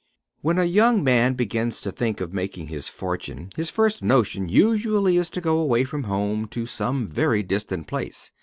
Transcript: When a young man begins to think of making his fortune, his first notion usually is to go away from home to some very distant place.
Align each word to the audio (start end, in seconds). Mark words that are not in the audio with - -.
When 0.41 0.57
a 0.57 0.63
young 0.63 1.03
man 1.03 1.35
begins 1.35 1.79
to 1.81 1.91
think 1.91 2.21
of 2.21 2.33
making 2.33 2.69
his 2.69 2.89
fortune, 2.89 3.51
his 3.55 3.69
first 3.69 4.01
notion 4.01 4.49
usually 4.49 5.15
is 5.17 5.29
to 5.29 5.41
go 5.41 5.59
away 5.59 5.83
from 5.83 6.05
home 6.05 6.47
to 6.47 6.65
some 6.65 7.05
very 7.05 7.43
distant 7.43 7.85
place. 7.85 8.31